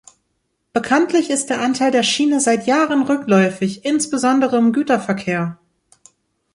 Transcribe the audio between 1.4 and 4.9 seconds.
der Anteil der Schiene seit Jahren rückläufig, insbesondere im